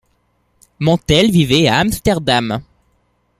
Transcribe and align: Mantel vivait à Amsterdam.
Mantel 0.79 1.29
vivait 1.29 1.67
à 1.67 1.77
Amsterdam. 1.77 2.63